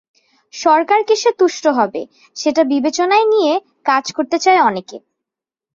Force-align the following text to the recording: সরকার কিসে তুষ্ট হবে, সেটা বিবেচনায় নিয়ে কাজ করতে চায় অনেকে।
সরকার 0.53 0.99
কিসে 1.07 1.31
তুষ্ট 1.39 1.63
হবে, 1.69 2.01
সেটা 2.37 2.61
বিবেচনায় 2.63 3.25
নিয়ে 3.25 3.53
কাজ 3.85 4.05
করতে 4.11 4.37
চায় 4.39 4.61
অনেকে। 4.61 4.97